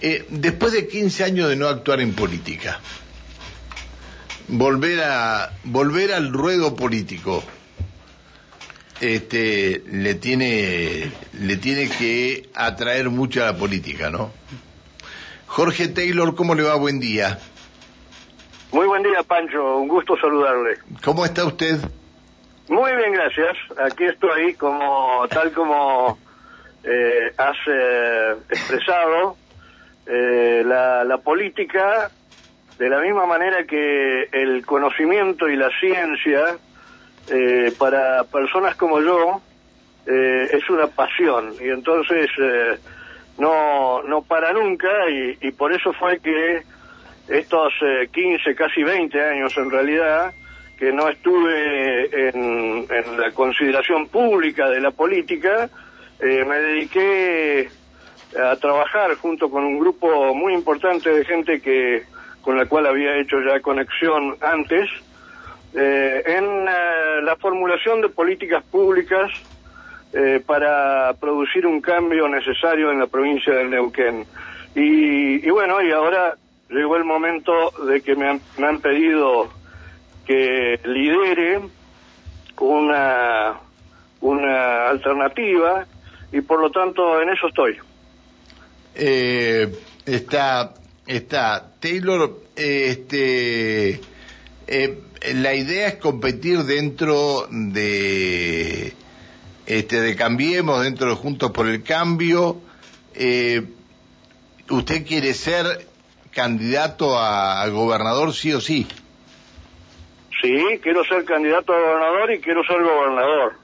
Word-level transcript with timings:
Eh, 0.00 0.26
después 0.28 0.72
de 0.72 0.86
15 0.86 1.24
años 1.24 1.48
de 1.48 1.56
no 1.56 1.66
actuar 1.68 2.00
en 2.00 2.14
política, 2.14 2.80
volver 4.46 5.00
a 5.02 5.50
volver 5.64 6.12
al 6.12 6.32
ruedo 6.32 6.76
político, 6.76 7.42
este, 9.00 9.82
le 9.86 10.14
tiene 10.14 11.10
le 11.40 11.56
tiene 11.56 11.88
que 11.88 12.48
atraer 12.54 13.10
mucho 13.10 13.42
a 13.42 13.46
la 13.46 13.56
política, 13.56 14.10
¿no? 14.10 14.30
Jorge 15.46 15.88
Taylor, 15.88 16.34
¿cómo 16.34 16.54
le 16.54 16.62
va? 16.62 16.76
Buen 16.76 17.00
día. 17.00 17.38
Muy 18.70 18.86
buen 18.86 19.02
día, 19.02 19.22
Pancho. 19.22 19.78
Un 19.78 19.88
gusto 19.88 20.16
saludarle. 20.20 20.78
¿Cómo 21.02 21.24
está 21.24 21.44
usted? 21.44 21.78
Muy 22.68 22.94
bien, 22.96 23.12
gracias. 23.12 23.56
Aquí 23.78 24.04
estoy, 24.04 24.54
como 24.54 25.26
tal 25.28 25.52
como 25.52 26.18
eh, 26.84 27.32
has 27.38 27.56
eh, 27.66 28.36
expresado, 28.50 29.36
eh, 30.08 30.62
la, 30.64 31.04
la 31.04 31.18
política, 31.18 32.10
de 32.78 32.88
la 32.88 33.00
misma 33.00 33.26
manera 33.26 33.64
que 33.64 34.28
el 34.32 34.64
conocimiento 34.64 35.48
y 35.48 35.56
la 35.56 35.68
ciencia, 35.78 36.56
eh, 37.30 37.72
para 37.78 38.24
personas 38.24 38.74
como 38.76 39.00
yo, 39.00 39.40
eh, 40.06 40.48
es 40.52 40.68
una 40.70 40.86
pasión. 40.86 41.52
Y 41.60 41.68
entonces 41.68 42.30
eh, 42.40 42.78
no, 43.38 44.02
no 44.04 44.22
para 44.22 44.52
nunca, 44.52 44.88
y, 45.10 45.36
y 45.40 45.50
por 45.52 45.72
eso 45.72 45.92
fue 45.92 46.18
que 46.20 46.62
estos 47.28 47.72
eh, 47.82 48.08
15, 48.10 48.54
casi 48.54 48.82
20 48.82 49.20
años 49.22 49.56
en 49.56 49.70
realidad, 49.70 50.32
que 50.78 50.92
no 50.92 51.08
estuve 51.08 52.28
en, 52.28 52.86
en 52.88 53.20
la 53.20 53.32
consideración 53.32 54.08
pública 54.08 54.70
de 54.70 54.80
la 54.80 54.92
política, 54.92 55.68
eh, 56.20 56.44
me 56.44 56.56
dediqué 56.56 57.68
a 58.36 58.56
trabajar 58.56 59.14
junto 59.16 59.50
con 59.50 59.64
un 59.64 59.78
grupo 59.78 60.34
muy 60.34 60.54
importante 60.54 61.10
de 61.10 61.24
gente 61.24 61.60
que 61.60 62.04
con 62.42 62.56
la 62.56 62.66
cual 62.66 62.86
había 62.86 63.16
hecho 63.16 63.36
ya 63.40 63.60
conexión 63.60 64.36
antes, 64.40 64.88
eh, 65.74 66.22
en 66.24 66.44
eh, 66.66 67.22
la 67.22 67.36
formulación 67.36 68.00
de 68.00 68.08
políticas 68.08 68.64
públicas 68.64 69.30
eh, 70.14 70.42
para 70.46 71.12
producir 71.20 71.66
un 71.66 71.80
cambio 71.80 72.26
necesario 72.28 72.90
en 72.90 73.00
la 73.00 73.06
provincia 73.06 73.52
del 73.52 73.68
Neuquén. 73.68 74.24
Y, 74.74 75.46
y 75.46 75.50
bueno, 75.50 75.82
y 75.82 75.90
ahora 75.90 76.36
llegó 76.70 76.96
el 76.96 77.04
momento 77.04 77.52
de 77.86 78.00
que 78.00 78.16
me 78.16 78.28
han, 78.28 78.40
me 78.56 78.66
han 78.66 78.80
pedido 78.80 79.50
que 80.26 80.80
lidere 80.84 81.60
una, 82.60 83.56
una 84.20 84.88
alternativa 84.88 85.86
y 86.32 86.40
por 86.40 86.60
lo 86.60 86.70
tanto 86.70 87.20
en 87.20 87.30
eso 87.30 87.48
estoy. 87.48 87.78
Eh, 88.94 89.72
está, 90.06 90.74
está 91.06 91.72
Taylor, 91.80 92.40
este, 92.56 94.00
eh, 94.66 94.98
la 95.34 95.54
idea 95.54 95.88
es 95.88 95.94
competir 95.96 96.58
dentro 96.64 97.46
de, 97.50 98.92
este, 99.66 100.00
de 100.00 100.16
Cambiemos, 100.16 100.82
dentro 100.82 101.08
de 101.08 101.14
Juntos 101.14 101.50
por 101.52 101.66
el 101.68 101.82
Cambio. 101.82 102.60
Eh, 103.14 103.62
¿Usted 104.70 105.06
quiere 105.06 105.34
ser 105.34 105.86
candidato 106.32 107.18
a, 107.18 107.62
a 107.62 107.68
gobernador 107.68 108.34
sí 108.34 108.52
o 108.52 108.60
sí? 108.60 108.86
Sí, 110.40 110.78
quiero 110.82 111.04
ser 111.04 111.24
candidato 111.24 111.72
a 111.72 111.80
gobernador 111.80 112.32
y 112.32 112.40
quiero 112.40 112.62
ser 112.64 112.80
gobernador, 112.82 113.54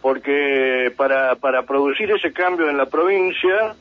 porque 0.00 0.92
para, 0.96 1.34
para 1.36 1.64
producir 1.64 2.10
ese 2.10 2.32
cambio 2.32 2.70
en 2.70 2.78
la 2.78 2.86
provincia 2.86 3.74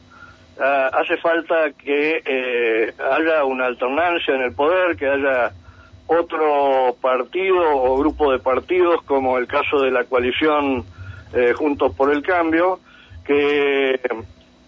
ah, 0.60 0.90
hace 0.94 1.18
falta 1.18 1.72
que 1.72 2.22
eh, 2.26 2.94
haya 3.12 3.44
una 3.44 3.66
alternancia 3.66 4.36
en 4.36 4.42
el 4.42 4.54
poder, 4.54 4.96
que 4.96 5.08
haya 5.08 5.52
otro 6.08 6.96
partido 7.02 7.62
o 7.76 7.98
grupo 7.98 8.32
de 8.32 8.40
partidos, 8.40 9.02
como 9.04 9.38
el 9.38 9.48
caso 9.48 9.80
de 9.82 9.92
la 9.92 10.06
coalición 10.06 10.86
eh, 11.34 11.54
Juntos 11.54 11.94
por 11.96 12.12
el 12.12 12.22
Cambio, 12.24 12.80
que, 13.26 14.00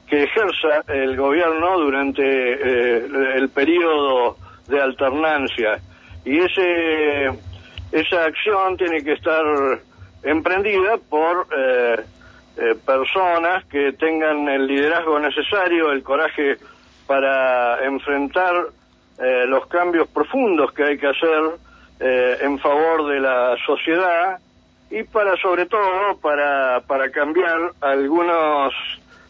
que 0.07 0.23
ejerza 0.23 0.83
el 0.87 1.15
gobierno 1.15 1.79
durante 1.79 2.23
eh, 2.23 3.07
el 3.35 3.49
periodo 3.49 4.37
de 4.67 4.81
alternancia. 4.81 5.79
Y 6.25 6.39
ese 6.39 7.29
esa 7.91 8.25
acción 8.25 8.77
tiene 8.77 9.03
que 9.03 9.13
estar 9.13 9.43
emprendida 10.21 10.97
por 11.09 11.47
eh, 12.59 12.75
personas 12.85 13.63
que 13.65 13.93
tengan 13.93 14.47
el 14.49 14.67
liderazgo 14.67 15.19
necesario, 15.19 15.91
el 15.91 16.03
coraje 16.03 16.57
para 17.07 17.85
enfrentar 17.85 18.53
eh, 19.17 19.45
los 19.47 19.67
cambios 19.67 20.07
profundos 20.09 20.71
que 20.73 20.83
hay 20.83 20.97
que 20.97 21.07
hacer 21.07 21.41
eh, 21.99 22.37
en 22.41 22.59
favor 22.59 23.07
de 23.07 23.19
la 23.19 23.55
sociedad 23.65 24.39
y 24.91 25.03
para 25.03 25.35
sobre 25.37 25.65
todo 25.67 26.17
para 26.21 26.81
para 26.81 27.11
cambiar 27.11 27.71
algunas 27.81 28.73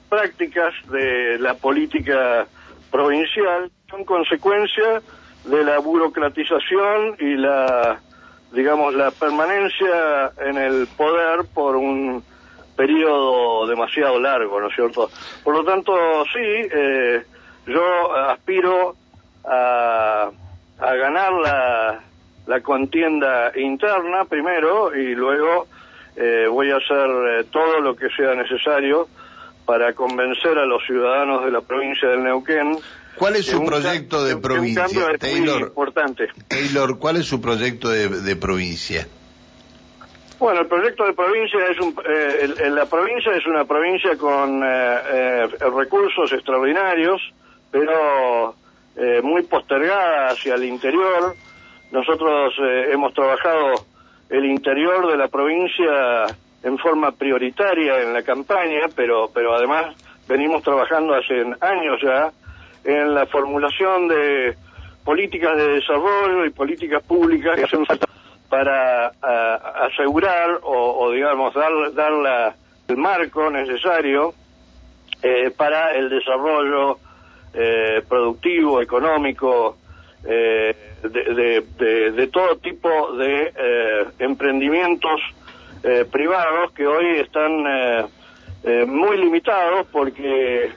prácticas 0.07 0.73
de 0.89 1.37
la 1.39 1.53
política 1.55 2.47
provincial 2.91 3.69
son 3.89 4.05
consecuencia 4.05 5.01
de 5.45 5.63
la 5.63 5.79
burocratización 5.79 7.15
y 7.19 7.35
la 7.35 7.99
digamos, 8.51 8.93
la 8.93 9.11
permanencia 9.11 10.31
en 10.39 10.57
el 10.57 10.87
poder 10.97 11.45
por 11.53 11.75
un 11.75 12.23
periodo 12.79 13.67
demasiado 13.67 14.17
largo, 14.21 14.61
¿no 14.61 14.69
es 14.69 14.75
cierto? 14.75 15.11
Por 15.43 15.53
lo 15.53 15.65
tanto, 15.65 15.91
sí, 16.31 16.39
eh, 16.39 17.21
yo 17.67 18.15
aspiro 18.15 18.95
a, 19.43 20.29
a 20.79 20.95
ganar 20.95 21.33
la, 21.33 21.99
la 22.47 22.61
contienda 22.61 23.51
interna 23.57 24.23
primero 24.23 24.95
y 24.95 25.13
luego 25.13 25.67
eh, 26.15 26.47
voy 26.49 26.71
a 26.71 26.77
hacer 26.77 27.09
eh, 27.41 27.43
todo 27.51 27.81
lo 27.81 27.97
que 27.97 28.07
sea 28.15 28.33
necesario 28.33 29.09
para 29.65 29.91
convencer 29.91 30.57
a 30.57 30.65
los 30.65 30.81
ciudadanos 30.85 31.43
de 31.43 31.51
la 31.51 31.59
provincia 31.59 32.07
del 32.07 32.23
Neuquén 32.23 32.77
¿Cuál 33.15 33.35
es 33.35 33.47
su 33.47 33.61
proyecto 33.65 34.23
de 34.23 34.37
provincia, 34.37 34.85
Taylor? 35.19 35.63
importante. 35.63 36.29
Taylor, 36.47 36.97
¿cuál 36.97 37.17
es 37.17 37.25
su 37.25 37.41
proyecto 37.41 37.89
de, 37.89 38.07
de 38.07 38.35
provincia? 38.37 39.05
Bueno, 40.39 40.61
el 40.61 40.67
proyecto 40.67 41.05
de 41.05 41.13
provincia 41.13 41.59
es 41.69 41.79
un, 41.81 41.93
eh, 42.07 42.49
el- 42.65 42.75
la 42.75 42.85
provincia 42.85 43.33
es 43.35 43.45
una 43.45 43.65
provincia 43.65 44.17
con 44.17 44.63
eh, 44.63 44.97
eh, 45.11 45.47
recursos 45.75 46.31
extraordinarios, 46.31 47.21
pero 47.69 48.55
eh, 48.95 49.21
muy 49.21 49.43
postergada 49.43 50.29
hacia 50.29 50.55
el 50.55 50.63
interior. 50.63 51.35
Nosotros 51.91 52.53
eh, 52.61 52.89
hemos 52.93 53.13
trabajado 53.13 53.85
el 54.29 54.45
interior 54.45 55.07
de 55.11 55.17
la 55.17 55.27
provincia 55.27 56.25
en 56.63 56.77
forma 56.77 57.11
prioritaria 57.11 58.01
en 58.01 58.13
la 58.13 58.23
campaña, 58.23 58.83
pero, 58.95 59.29
pero 59.33 59.53
además 59.55 59.93
venimos 60.27 60.63
trabajando 60.63 61.15
hace 61.15 61.41
años 61.61 61.99
ya 62.01 62.31
en 62.85 63.13
la 63.13 63.25
formulación 63.25 64.07
de 64.07 64.55
políticas 65.03 65.57
de 65.57 65.67
desarrollo 65.73 66.45
y 66.45 66.49
políticas 66.51 67.03
públicas 67.03 67.57
que 67.57 67.63
hacen 67.65 67.85
falta 67.85 68.05
para 68.49 69.07
asegurar 69.85 70.59
o, 70.63 71.11
digamos 71.11 71.53
dar, 71.53 71.71
dar 71.93 72.11
la- 72.11 72.55
el 72.87 72.97
marco 72.97 73.49
necesario 73.51 74.33
eh, 75.21 75.51
para 75.55 75.91
el 75.95 76.09
desarrollo 76.09 76.97
eh, 77.53 78.01
productivo, 78.07 78.81
económico, 78.81 79.77
eh, 80.25 80.75
de, 81.03 82.11
de- 82.11 82.27
todo 82.27 82.57
tipo 82.57 83.13
de 83.13 83.53
eh, 83.55 84.05
emprendimientos 84.19 85.21
privados 86.11 86.73
que 86.73 86.85
hoy 86.85 87.19
están 87.19 87.63
muy 88.87 89.15
limitados 89.17 89.87
porque 89.93 90.71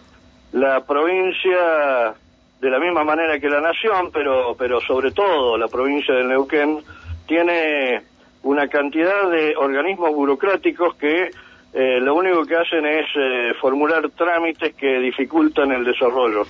la 0.52 0.84
provincia, 0.86 2.14
de 2.60 2.70
la 2.70 2.78
misma 2.78 3.02
manera 3.02 3.40
que 3.40 3.48
la 3.48 3.60
nación, 3.60 4.10
pero, 4.12 4.54
pero 4.56 4.80
sobre 4.82 5.10
todo 5.10 5.56
la 5.58 5.66
provincia 5.66 6.14
del 6.14 6.28
Neuquén, 6.28 6.84
tiene 7.26 8.02
una 8.42 8.68
cantidad 8.68 9.30
de 9.30 9.54
organismos 9.56 10.14
burocráticos 10.14 10.96
que 10.96 11.30
eh, 11.74 12.00
lo 12.00 12.14
único 12.14 12.44
que 12.44 12.56
hacen 12.56 12.84
es 12.84 13.06
eh, 13.16 13.52
formular 13.60 14.08
trámites 14.10 14.74
que 14.74 14.98
dificultan 14.98 15.72
el 15.72 15.84
desarrollo. 15.84 16.42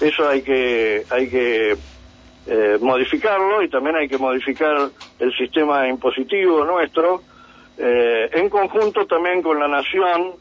Eso 0.00 0.28
hay 0.28 0.42
que, 0.42 1.04
hay 1.10 1.28
que 1.28 1.76
eh, 2.46 2.78
modificarlo 2.80 3.62
y 3.62 3.68
también 3.68 3.96
hay 3.96 4.08
que 4.08 4.18
modificar 4.18 4.76
el 5.18 5.36
sistema 5.36 5.88
impositivo 5.88 6.64
nuestro, 6.64 7.22
eh, 7.78 8.28
en 8.32 8.50
conjunto 8.50 9.06
también 9.06 9.40
con 9.40 9.58
la 9.58 9.66
nación, 9.66 10.32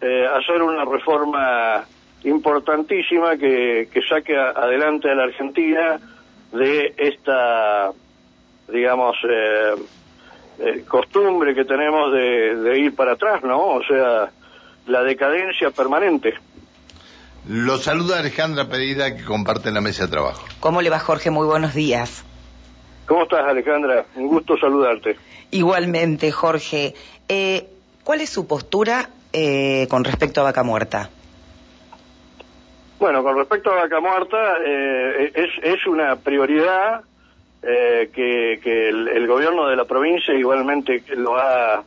eh, 0.00 0.26
hacer 0.26 0.62
una 0.62 0.84
reforma 0.86 1.84
importantísima 2.24 3.36
que, 3.36 3.88
que 3.92 4.00
saque 4.02 4.34
adelante 4.34 5.10
a 5.10 5.14
la 5.14 5.24
Argentina 5.24 6.00
de 6.52 6.94
esta, 6.96 7.92
digamos, 8.72 9.16
eh, 9.28 9.74
eh, 10.58 10.84
costumbre 10.88 11.54
que 11.54 11.64
tenemos 11.64 12.12
de, 12.12 12.56
de 12.56 12.78
ir 12.78 12.94
para 12.94 13.12
atrás, 13.12 13.42
¿no? 13.42 13.74
O 13.74 13.82
sea, 13.84 14.30
la 14.86 15.02
decadencia 15.02 15.70
permanente. 15.70 16.34
Lo 17.48 17.78
saluda 17.78 18.20
Alejandra 18.20 18.68
Pereira 18.68 19.16
que 19.16 19.24
comparte 19.24 19.72
la 19.72 19.80
mesa 19.80 20.06
de 20.06 20.12
trabajo. 20.12 20.44
¿Cómo 20.60 20.80
le 20.80 20.90
va 20.90 20.98
Jorge? 21.00 21.30
Muy 21.30 21.46
buenos 21.46 21.74
días. 21.74 22.24
¿Cómo 23.06 23.24
estás 23.24 23.44
Alejandra? 23.48 24.06
Un 24.14 24.28
gusto 24.28 24.56
saludarte. 24.56 25.16
Igualmente 25.50 26.30
Jorge. 26.30 26.94
Eh, 27.28 27.66
¿Cuál 28.04 28.20
es 28.20 28.30
su 28.30 28.46
postura 28.46 29.10
eh, 29.32 29.86
con 29.90 30.04
respecto 30.04 30.40
a 30.40 30.44
Vaca 30.44 30.62
Muerta? 30.62 31.10
Bueno, 33.00 33.24
con 33.24 33.36
respecto 33.36 33.72
a 33.72 33.82
Vaca 33.82 34.00
Muerta, 34.00 34.36
eh, 34.64 35.32
es, 35.34 35.50
es, 35.62 35.86
una 35.86 36.14
prioridad 36.16 37.02
que, 38.10 38.60
que 38.62 38.88
el, 38.88 39.08
el, 39.08 39.26
gobierno 39.26 39.68
de 39.68 39.76
la 39.76 39.84
provincia 39.84 40.34
igualmente 40.34 41.02
lo 41.16 41.36
ha, 41.36 41.82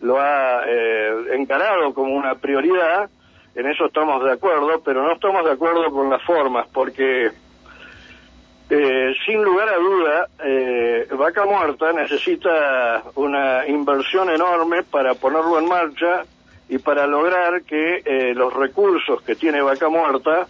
lo 0.00 0.20
ha 0.20 0.62
eh, 0.66 1.12
encarado 1.32 1.92
como 1.94 2.14
una 2.14 2.34
prioridad. 2.34 3.08
En 3.54 3.66
eso 3.66 3.86
estamos 3.86 4.24
de 4.24 4.32
acuerdo, 4.32 4.80
pero 4.84 5.02
no 5.02 5.12
estamos 5.12 5.44
de 5.44 5.52
acuerdo 5.52 5.90
con 5.90 6.08
las 6.08 6.22
formas, 6.22 6.66
porque 6.72 7.30
eh, 8.72 9.14
sin 9.26 9.42
lugar 9.42 9.68
a 9.68 9.78
duda, 9.78 10.28
eh, 10.44 11.08
Vaca 11.18 11.44
Muerta 11.44 11.92
necesita 11.92 13.02
una 13.16 13.66
inversión 13.66 14.30
enorme 14.30 14.84
para 14.84 15.14
ponerlo 15.14 15.58
en 15.58 15.66
marcha 15.66 16.22
y 16.68 16.78
para 16.78 17.04
lograr 17.08 17.62
que 17.62 18.00
eh, 18.04 18.32
los 18.32 18.54
recursos 18.54 19.22
que 19.22 19.34
tiene 19.34 19.60
Vaca 19.60 19.88
Muerta 19.88 20.46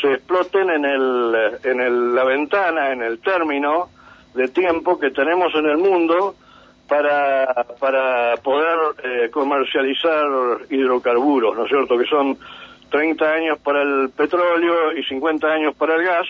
se 0.00 0.14
exploten 0.14 0.70
en, 0.70 0.84
el, 0.84 1.36
en 1.62 1.80
el, 1.80 2.14
la 2.16 2.24
ventana, 2.24 2.92
en 2.92 3.00
el 3.00 3.20
término 3.20 3.90
de 4.34 4.48
tiempo 4.48 4.98
que 4.98 5.10
tenemos 5.10 5.54
en 5.54 5.66
el 5.66 5.78
mundo 5.78 6.34
para, 6.88 7.66
para 7.78 8.36
poder 8.36 8.78
eh, 9.02 9.30
comercializar 9.30 10.26
hidrocarburos, 10.68 11.56
¿no 11.56 11.64
es 11.64 11.70
cierto? 11.70 11.96
Que 11.96 12.06
son 12.06 12.38
30 12.90 13.24
años 13.24 13.58
para 13.60 13.82
el 13.82 14.10
petróleo 14.10 14.92
y 14.92 15.02
50 15.04 15.46
años 15.46 15.74
para 15.76 15.94
el 15.94 16.04
gas, 16.04 16.26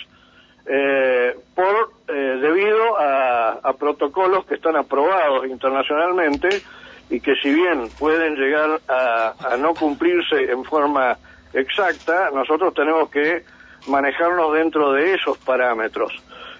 eh, 0.64 1.36
por 1.54 1.90
eh, 2.06 2.38
debido 2.40 2.96
a, 2.98 3.58
a 3.62 3.72
protocolos 3.72 4.46
que 4.46 4.54
están 4.54 4.76
aprobados 4.76 5.46
internacionalmente 5.46 6.62
y 7.10 7.20
que 7.20 7.34
si 7.42 7.52
bien 7.52 7.88
pueden 7.98 8.36
llegar 8.36 8.80
a, 8.88 9.34
a, 9.38 9.56
no 9.56 9.74
cumplirse 9.74 10.50
en 10.50 10.64
forma 10.64 11.18
exacta, 11.52 12.30
nosotros 12.32 12.72
tenemos 12.74 13.10
que 13.10 13.42
manejarnos 13.88 14.54
dentro 14.54 14.92
de 14.92 15.14
esos 15.14 15.36
parámetros. 15.38 16.12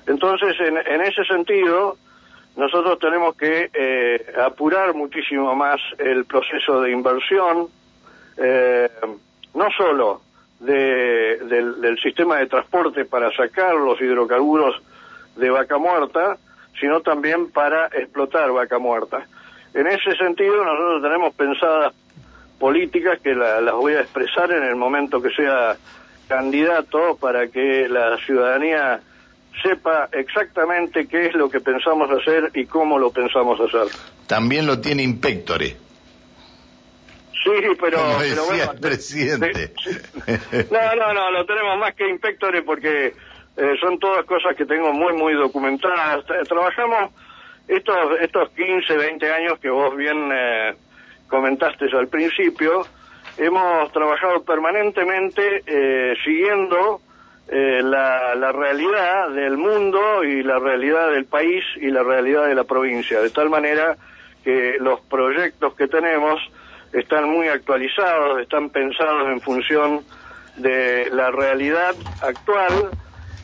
Entonces, 0.07 0.57
en, 0.61 0.77
en 0.79 1.01
ese 1.03 1.25
sentido, 1.25 1.97
nosotros 2.57 2.99
tenemos 2.99 3.35
que 3.37 3.71
eh, 3.73 4.33
apurar 4.45 4.95
muchísimo 4.95 5.55
más 5.55 5.81
el 5.99 6.27
proceso 6.27 6.83
de 6.83 6.91
inversión, 6.93 7.69
eh, 8.37 8.91
no 9.55 9.71
solo 9.77 10.21
de, 10.61 11.39
del, 11.39 11.99
sistema 12.01 12.37
de 12.39 12.47
transporte 12.47 13.05
para 13.05 13.31
sacar 13.35 13.75
los 13.75 14.01
hidrocarburos 14.01 14.81
de 15.37 15.51
vaca 15.51 15.79
muerta, 15.79 16.37
sino 16.79 17.01
también 17.01 17.51
para 17.51 17.87
explotar 17.87 18.53
vaca 18.53 18.79
muerta. 18.79 19.27
En 19.73 19.87
ese 19.87 20.15
sentido, 20.17 20.63
nosotros 20.63 21.03
tenemos 21.03 21.35
pensadas 21.35 21.95
políticas 22.59 23.19
que 23.21 23.35
la, 23.35 23.63
las 23.63 23.75
voy 23.75 23.95
a 23.95 24.01
expresar 24.01 24.53
en 24.53 24.63
el 24.65 24.77
momento 24.77 25.23
que 25.23 25.31
sea 25.31 25.77
candidato 26.29 27.17
para 27.19 27.49
que 27.49 27.89
la 27.89 28.19
ciudadanía 28.19 29.01
sepa 29.63 30.09
exactamente 30.13 31.07
qué 31.07 31.27
es 31.27 31.35
lo 31.35 31.51
que 31.51 31.61
pensamos 31.61 32.09
hacer 32.11 32.51
y 32.55 32.67
cómo 32.67 32.99
lo 32.99 33.11
pensamos 33.13 33.59
hacer. 33.61 33.89
También 34.27 34.67
lo 34.67 34.81
tiene 34.81 35.03
Inspectore. 35.03 35.77
Sí, 37.45 37.51
pero, 37.81 37.99
Como 37.99 38.19
decía 38.21 38.29
pero 38.31 38.45
bueno, 38.47 38.73
el 38.73 38.81
presidente. 38.81 39.47
de- 39.53 39.69
de- 39.69 40.69
no, 40.71 40.95
no, 40.97 41.13
no, 41.13 41.31
lo 41.33 41.45
tenemos 41.45 41.77
más 41.79 41.95
que 41.95 42.09
Inspectore 42.09 42.63
porque 42.63 43.15
eh, 43.57 43.75
son 43.81 43.99
todas 43.99 44.25
cosas 44.27 44.55
que 44.57 44.65
tengo 44.65 44.93
muy, 44.93 45.13
muy 45.15 45.35
documentadas. 45.35 46.25
Tra- 46.25 46.47
Trabajamos 46.47 47.11
estos, 47.69 47.97
estos 48.21 48.51
15, 48.51 48.97
20 48.97 49.33
años 49.33 49.59
que 49.59 49.71
vos 49.71 49.95
bien 49.97 50.31
eh, 50.33 50.75
comentaste 51.29 51.87
al 51.97 52.09
principio, 52.09 52.87
hemos 53.37 53.91
trabajado 53.93 54.45
permanentemente 54.45 55.63
eh, 55.67 56.15
siguiendo 56.25 57.01
eh, 57.49 57.81
la, 57.83 58.35
la 58.35 58.53
realidad 58.53 59.31
del 59.31 59.57
mundo 59.57 60.25
y 60.25 60.43
la 60.43 60.59
realidad 60.59 61.11
del 61.11 61.27
país 61.27 61.65
y 61.77 61.91
la 61.91 62.03
realidad 62.03 62.47
de 62.47 62.55
la 62.55 62.65
provincia, 62.65 63.21
de 63.21 63.31
tal 63.31 63.51
manera 63.51 63.97
que 64.45 64.77
los 64.81 65.01
proyectos 65.03 65.75
que 65.75 65.89
tenemos 65.89 66.41
están 66.93 67.29
muy 67.29 67.49
actualizados, 67.49 68.41
están 68.41 68.71
pensados 68.71 69.29
en 69.31 69.41
función 69.41 70.05
de 70.57 71.09
la 71.11 71.31
realidad 71.31 71.95
actual 72.21 72.91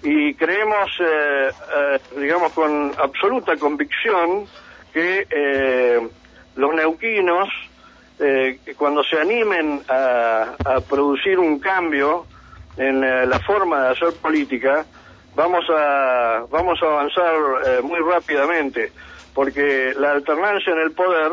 y 0.03 0.35
creemos, 0.35 0.91
eh, 1.01 1.51
eh, 1.77 1.99
digamos, 2.19 2.53
con 2.53 2.93
absoluta 2.99 3.57
convicción 3.57 4.47
que 4.93 5.27
eh, 5.31 6.09
los 6.57 6.75
neuquinos, 6.75 7.49
eh, 8.19 8.59
cuando 8.77 9.03
se 9.03 9.19
animen 9.21 9.83
a, 9.89 10.55
a 10.65 10.81
producir 10.81 11.39
un 11.39 11.59
cambio 11.59 12.27
en 12.79 13.05
eh, 13.05 13.27
la 13.27 13.39
forma 13.41 13.83
de 13.83 13.89
hacer 13.91 14.13
política, 14.21 14.87
vamos 15.35 15.65
a, 15.71 16.45
vamos 16.51 16.83
a 16.83 16.87
avanzar 16.87 17.35
eh, 17.67 17.81
muy 17.83 18.01
rápidamente, 18.01 18.93
porque 19.35 19.95
la 19.99 20.13
alternancia 20.13 20.73
en 20.73 20.81
el 20.81 20.93
poder, 20.93 21.33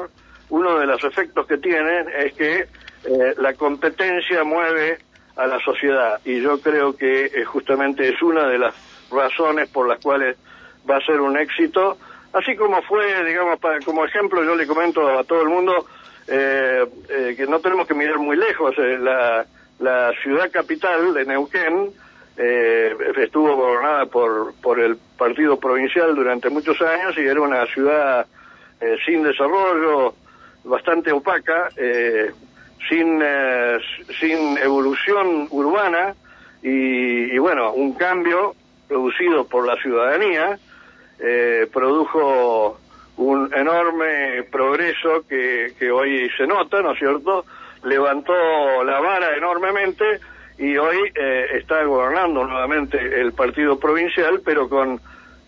uno 0.50 0.77
de 0.80 0.86
los 0.86 1.03
efectos 1.03 1.47
que 1.47 1.57
tiene 1.57 2.06
es 2.18 2.33
que 2.33 2.68
eh, 3.06 3.36
la 3.38 3.53
competencia 3.53 4.44
mueve 4.44 4.97
a 5.36 5.45
la 5.45 5.59
sociedad 5.59 6.19
y 6.25 6.42
yo 6.42 6.59
creo 6.59 6.95
que 6.95 7.25
eh, 7.25 7.45
justamente 7.45 8.09
es 8.09 8.21
una 8.21 8.48
de 8.48 8.57
las 8.57 8.74
razones 9.12 9.69
por 9.69 9.88
las 9.88 10.00
cuales 10.01 10.38
va 10.89 10.98
a 10.98 11.06
ser 11.06 11.21
un 11.21 11.38
éxito, 11.38 11.98
así 12.33 12.56
como 12.56 12.81
fue, 12.83 13.24
digamos, 13.24 13.59
para, 13.59 13.80
como 13.81 14.06
ejemplo 14.06 14.44
yo 14.44 14.56
le 14.56 14.65
comento 14.65 15.07
a 15.07 15.24
todo 15.24 15.41
el 15.41 15.50
mundo 15.50 15.86
eh, 16.27 16.86
que 17.38 17.45
no 17.48 17.59
tenemos 17.59 17.88
que 17.88 17.94
mirar 17.94 18.18
muy 18.18 18.38
lejos, 18.38 18.75
la, 18.77 19.45
la 19.80 20.12
ciudad 20.24 20.51
capital 20.51 21.13
de 21.13 21.25
Neuquén 21.25 21.92
eh, 22.38 22.95
estuvo 23.18 23.56
gobernada 23.56 24.06
por, 24.06 24.54
por 24.62 24.80
el 24.80 24.98
partido 25.18 25.60
provincial 25.60 26.16
durante 26.16 26.50
muchos 26.50 26.81
años 26.81 27.18
y 27.18 27.22
era 27.22 27.42
una 27.42 27.66
ciudad 27.68 28.25
eh, 28.81 28.98
sin 29.06 29.24
desarrollo, 29.24 30.16
bastante 30.63 31.12
opaca, 31.12 31.69
eh, 31.77 32.31
sin, 32.89 33.19
eh, 33.24 33.77
sin 34.19 34.57
evolución 34.57 35.48
urbana 35.51 36.16
y, 36.62 37.33
y, 37.33 37.38
bueno, 37.38 37.74
un 37.74 37.94
cambio 37.94 38.56
producido 38.88 39.48
por 39.48 39.65
la 39.65 39.75
ciudadanía 39.77 40.58
eh, 41.20 41.67
produjo 41.72 42.79
un 43.17 43.53
enorme 43.53 44.44
progreso 44.51 45.25
que, 45.27 45.74
que 45.79 45.89
hoy 45.89 46.29
se 46.38 46.46
nota, 46.46 46.82
¿no 46.82 46.91
es 46.91 47.00
cierto? 47.00 47.46
Levantó 47.86 48.84
la 48.84 49.00
vara 49.00 49.36
enormemente 49.38 50.04
y 50.58 50.77
hoy 50.77 50.98
eh, 51.15 51.46
está 51.60 51.84
gobernando 51.84 52.46
nuevamente 52.46 52.98
el 52.98 53.34
partido 53.34 53.77
provincial, 53.80 54.42
pero 54.44 54.70
con, 54.70 55.00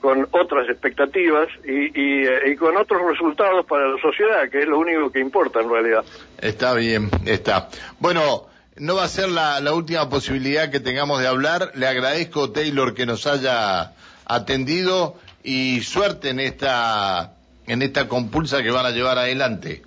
con 0.01 0.27
otras 0.31 0.69
expectativas 0.69 1.47
y, 1.65 1.87
y, 1.99 2.25
eh, 2.25 2.51
y, 2.51 2.55
con 2.55 2.75
otros 2.77 3.01
resultados 3.09 3.65
para 3.65 3.87
la 3.87 4.01
sociedad, 4.01 4.49
que 4.51 4.59
es 4.59 4.67
lo 4.67 4.79
único 4.79 5.11
que 5.11 5.19
importa 5.19 5.61
en 5.61 5.69
realidad. 5.69 6.03
Está 6.39 6.73
bien, 6.73 7.09
está. 7.25 7.69
Bueno, 7.99 8.47
no 8.75 8.95
va 8.95 9.05
a 9.05 9.07
ser 9.07 9.29
la, 9.29 9.59
la 9.59 9.73
última 9.73 10.09
posibilidad 10.09 10.69
que 10.69 10.79
tengamos 10.79 11.19
de 11.19 11.27
hablar. 11.27 11.71
Le 11.75 11.87
agradezco, 11.87 12.51
Taylor, 12.51 12.93
que 12.93 13.05
nos 13.05 13.25
haya 13.25 13.93
atendido 14.25 15.15
y 15.43 15.81
suerte 15.81 16.29
en 16.29 16.41
esta, 16.41 17.31
en 17.65 17.81
esta 17.81 18.07
compulsa 18.07 18.61
que 18.61 18.71
van 18.71 18.85
a 18.85 18.91
llevar 18.91 19.17
adelante. 19.17 19.86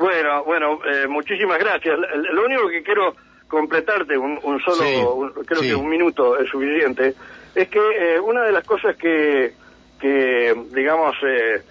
Bueno, 0.00 0.44
bueno, 0.44 0.78
eh, 0.86 1.06
muchísimas 1.06 1.58
gracias. 1.58 1.98
Lo 2.32 2.46
único 2.46 2.68
que 2.68 2.82
quiero 2.82 3.14
completarte 3.46 4.16
un, 4.16 4.40
un 4.42 4.58
solo, 4.60 4.76
Sí, 4.82 4.96
un- 4.96 5.32
creo 5.44 5.60
sí. 5.60 5.68
que 5.68 5.74
un 5.74 5.90
minuto 5.90 6.38
es 6.38 6.48
suficiente, 6.48 7.14
es 7.54 7.68
que 7.68 7.78
eh, 7.78 8.18
una 8.18 8.44
de 8.44 8.52
las 8.52 8.64
cosas 8.64 8.96
que, 8.96 9.52
que 10.00 10.54
digamos, 10.72 11.14
eh, 11.22 11.62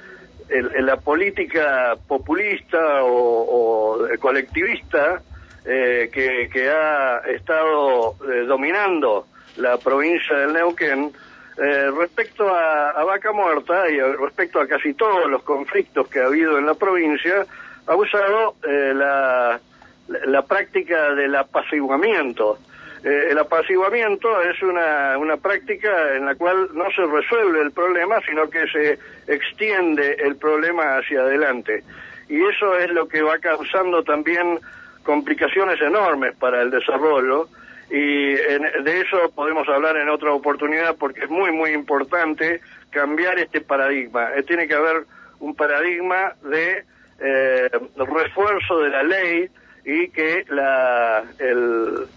el- 0.48 0.72
en 0.76 0.86
la 0.86 0.98
política 0.98 1.98
populista 2.08 3.04
o, 3.04 3.96
o 3.96 4.08
colectivista 4.20 5.24
eh, 5.66 6.12
que, 6.14 6.50
que 6.54 6.70
ha 6.70 7.22
estado 7.36 8.16
eh, 8.32 8.44
dominando 8.46 9.26
la 9.56 9.80
provincia 9.80 10.38
del 10.38 10.54
Neuquén, 10.54 11.12
eh, 11.58 11.92
respecto 11.98 12.48
a, 12.48 12.92
a 12.92 13.04
Vaca 13.06 13.32
Muerta 13.32 13.90
y 13.90 14.00
a- 14.00 14.14
respecto 14.18 14.60
a 14.62 14.68
casi 14.68 14.94
todos 14.94 15.28
los 15.32 15.42
conflictos 15.42 16.08
que 16.10 16.20
ha 16.20 16.26
habido 16.28 16.60
en 16.60 16.68
la 16.68 16.76
provincia, 16.76 17.48
ha 17.90 17.96
usado 17.96 18.56
eh, 18.68 18.94
la, 18.96 19.60
la, 20.08 20.42
práctica 20.44 21.16
del 21.16 21.36
apaciguamiento. 21.36 22.60
Eh, 23.04 23.30
el 23.32 23.38
apaciguamiento 23.40 24.42
es 24.42 24.62
una, 24.62 25.18
una 25.18 25.38
práctica 25.38 26.16
en 26.16 26.26
la 26.26 26.36
cual 26.36 26.70
no 26.74 26.86
se 26.92 27.04
resuelve 27.06 27.62
el 27.62 27.72
problema, 27.72 28.20
sino 28.28 28.50
que 28.50 28.68
se 28.68 29.00
extiende 29.28 30.18
el 30.20 30.36
problema 30.36 30.98
hacia 30.98 31.22
adelante. 31.22 31.84
Y 32.30 32.40
eso 32.46 32.78
es 32.78 32.92
lo 32.92 33.08
que 33.08 33.24
va 33.24 33.40
causando 33.40 34.04
también 34.04 34.60
complicaciones 35.04 35.82
enormes 35.82 36.36
para 36.36 36.62
el 36.62 36.70
desarrollo 36.70 37.50
y 37.90 38.34
de 38.36 39.02
eso 39.02 39.32
podemos 39.34 39.68
hablar 39.68 39.98
en 39.98 40.10
otra 40.10 40.32
oportunidad 40.32 40.96
porque 40.96 41.22
es 41.24 41.30
muy, 41.30 41.52
muy 41.52 41.72
importante 41.72 42.62
cambiar 42.92 43.40
este 43.40 43.62
paradigma. 43.62 44.30
Eh, 44.36 44.44
tiene 44.44 44.68
que 44.68 44.76
haber 44.76 45.06
un 45.40 45.56
paradigma 45.56 46.34
de 46.44 46.86
eh, 47.22 47.70
refuerzo 47.96 48.80
de 48.80 48.90
la 48.90 49.04
ley 49.04 49.50
y 49.86 50.10
que 50.10 50.46
la, 50.50 51.24
el, 51.40 52.08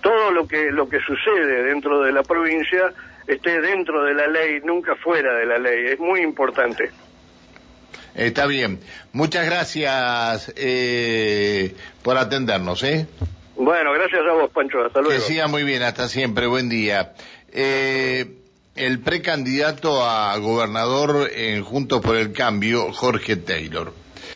todo 0.00 0.30
lo 0.30 0.46
que, 0.46 0.70
lo 0.70 0.88
que 0.88 0.98
sucede 1.00 1.64
dentro 1.64 2.02
de 2.02 2.12
la 2.12 2.22
provincia 2.22 2.92
esté 3.26 3.60
dentro 3.60 4.04
de 4.04 4.14
la 4.14 4.26
ley, 4.26 4.60
nunca 4.64 4.94
fuera 4.96 5.34
de 5.34 5.46
la 5.46 5.58
ley. 5.58 5.92
Es 5.92 5.98
muy 5.98 6.20
importante. 6.20 6.90
Está 8.14 8.46
bien. 8.46 8.80
Muchas 9.12 9.44
gracias 9.44 10.52
eh, 10.56 11.74
por 12.02 12.16
atendernos, 12.16 12.82
¿eh? 12.82 13.06
Bueno, 13.56 13.92
gracias 13.92 14.20
a 14.26 14.32
vos, 14.32 14.50
Pancho. 14.50 14.84
Hasta 14.84 15.00
luego. 15.00 15.14
Que 15.14 15.20
siga 15.20 15.48
muy 15.48 15.64
bien, 15.64 15.82
hasta 15.82 16.08
siempre. 16.08 16.46
Buen 16.46 16.68
día. 16.68 17.12
Eh, 17.52 18.26
el 18.74 19.00
precandidato 19.00 20.04
a 20.04 20.36
gobernador 20.38 21.30
en 21.34 21.62
Juntos 21.62 22.00
por 22.00 22.16
el 22.16 22.32
Cambio, 22.32 22.92
Jorge 22.92 23.36
Taylor. 23.36 23.92